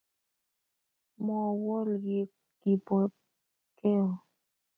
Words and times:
Mowol 1.25 1.87
kiy 2.03 2.25
Kipokeo 2.61 4.07